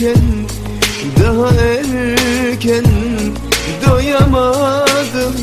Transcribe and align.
severken 0.00 2.86
doyamadım. 3.86 5.34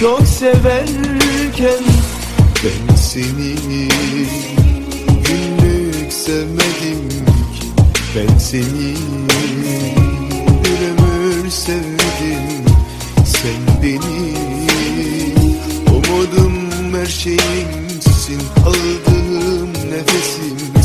Çok 0.00 0.22
severken 0.26 1.84
ben 2.64 2.94
seni 2.96 3.54
günlük 5.28 6.12
sevmedim 6.12 7.08
Ben 8.16 8.38
seni 8.38 8.94
bir 10.64 10.80
ömür 10.88 11.50
sevdim. 11.50 12.64
Sen 13.26 13.82
beni 13.82 14.34
umudum 15.88 16.54
her 16.94 17.06
şeyimsin 17.06 18.40
Aldığım 18.66 19.72
nefesimsin 19.72 20.83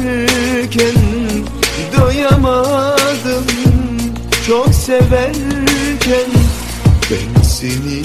daha 0.00 0.10
erken 0.10 0.94
Doyamadım. 1.98 3.46
Çok 4.46 4.74
severken 4.74 6.30
Ben 7.10 7.42
seni 7.42 8.02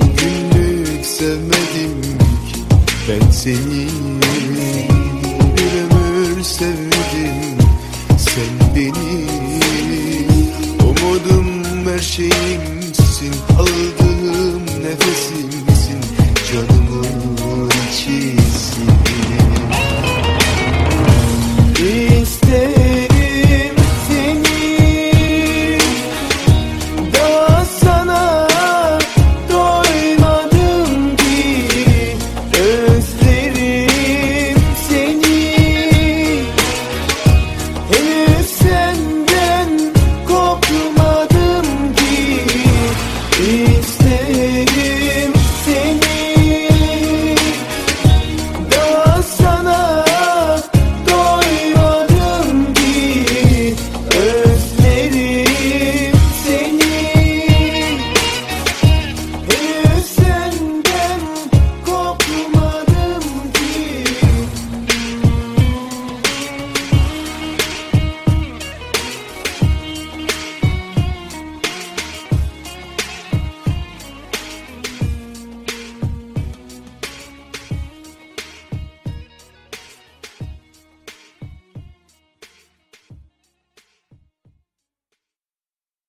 günlük 0.00 1.06
sevmedim 1.06 2.18
Ben 3.08 3.30
seni 3.30 3.86
bir 5.56 5.96
ömür 5.96 6.42
sevdim 6.42 7.58
Sen 8.18 8.74
beni 8.76 9.26
umudum 10.82 11.64
her 11.92 11.98
şeyim 11.98 12.76